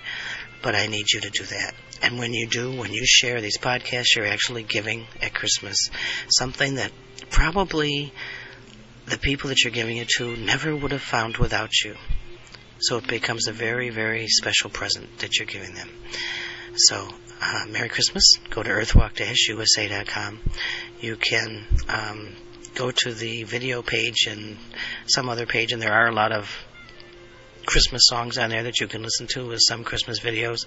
but 0.62 0.76
I 0.76 0.88
need 0.88 1.06
you 1.14 1.22
to 1.22 1.30
do 1.30 1.44
that. 1.46 1.74
And 2.02 2.20
when 2.20 2.34
you 2.34 2.48
do, 2.48 2.78
when 2.78 2.92
you 2.92 3.06
share 3.06 3.40
these 3.40 3.58
podcasts, 3.58 4.16
you're 4.16 4.28
actually 4.28 4.64
giving 4.64 5.08
at 5.22 5.34
Christmas 5.34 5.90
something 6.28 6.76
that 6.76 6.92
probably 7.30 8.12
the 9.08 9.18
people 9.18 9.50
that 9.50 9.64
you're 9.64 9.72
giving 9.72 9.98
it 9.98 10.10
to 10.18 10.36
never 10.36 10.76
would 10.76 10.92
have 10.92 11.02
found 11.02 11.38
without 11.38 11.72
you. 11.84 11.96
So 12.80 12.98
it 12.98 13.08
becomes 13.08 13.48
a 13.48 13.54
very, 13.54 13.90
very 13.90 14.28
special 14.28 14.70
present 14.70 15.20
that 15.20 15.38
you're 15.38 15.46
giving 15.46 15.74
them. 15.74 15.90
So, 16.76 17.08
uh, 17.42 17.66
Merry 17.70 17.90
Christmas. 17.90 18.34
Go 18.50 18.64
to 18.64 18.70
earthwalk-usa.com. 18.70 20.40
You 21.00 21.16
can 21.16 21.66
um, 21.88 22.36
go 22.74 22.92
to 22.92 23.14
the 23.14 23.44
video 23.44 23.82
page 23.82 24.28
and 24.28 24.58
some 25.08 25.30
other 25.30 25.46
page, 25.46 25.72
and 25.72 25.82
there 25.82 25.94
are 25.94 26.08
a 26.08 26.14
lot 26.14 26.32
of 26.32 26.50
Christmas 27.66 28.04
songs 28.06 28.38
on 28.38 28.50
there 28.50 28.64
that 28.64 28.80
you 28.80 28.88
can 28.88 29.04
listen 29.04 29.28
to 29.28 29.48
with 29.48 29.60
some 29.62 29.84
Christmas 29.84 30.20
videos. 30.20 30.66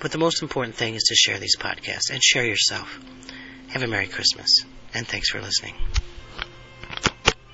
But 0.00 0.12
the 0.12 0.18
most 0.18 0.42
important 0.42 0.76
thing 0.76 0.94
is 0.94 1.04
to 1.04 1.14
share 1.14 1.38
these 1.38 1.56
podcasts 1.56 2.10
and 2.10 2.22
share 2.22 2.44
yourself. 2.44 2.98
Have 3.68 3.82
a 3.82 3.86
Merry 3.86 4.08
Christmas, 4.08 4.64
and 4.94 5.06
thanks 5.06 5.30
for 5.30 5.40
listening. 5.40 5.74